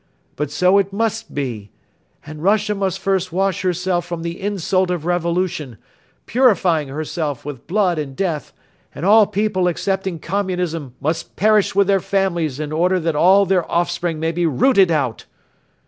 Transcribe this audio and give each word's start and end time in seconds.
But 0.35 0.49
so 0.49 0.79
it 0.79 0.91
must 0.91 1.35
be! 1.35 1.69
And 2.25 2.41
Russia 2.41 2.73
must 2.73 2.97
first 2.97 3.31
wash 3.31 3.61
herself 3.61 4.03
from 4.03 4.23
the 4.23 4.41
insult 4.41 4.89
of 4.89 5.05
revolution, 5.05 5.77
purifying 6.25 6.87
herself 6.87 7.45
with 7.45 7.67
blood 7.67 7.99
and 7.99 8.15
death; 8.15 8.51
and 8.95 9.05
all 9.05 9.27
people 9.27 9.67
accepting 9.67 10.17
Communism 10.17 10.95
must 10.99 11.35
perish 11.35 11.75
with 11.75 11.85
their 11.85 11.99
families 11.99 12.59
in 12.59 12.71
order 12.71 12.99
that 12.99 13.15
all 13.15 13.45
their 13.45 13.71
offspring 13.71 14.19
may 14.19 14.31
be 14.31 14.47
rooted 14.47 14.89
out!" 14.89 15.25